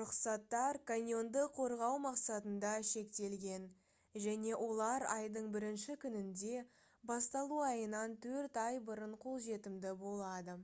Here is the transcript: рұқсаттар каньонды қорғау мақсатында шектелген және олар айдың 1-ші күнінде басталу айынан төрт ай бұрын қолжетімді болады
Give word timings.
рұқсаттар 0.00 0.76
каньонды 0.90 1.40
қорғау 1.56 1.96
мақсатында 2.04 2.74
шектелген 2.90 3.64
және 4.26 4.54
олар 4.68 5.06
айдың 5.16 5.50
1-ші 5.62 5.98
күнінде 6.06 6.54
басталу 7.14 7.60
айынан 7.72 8.16
төрт 8.30 8.62
ай 8.68 8.80
бұрын 8.92 9.20
қолжетімді 9.28 9.96
болады 10.08 10.56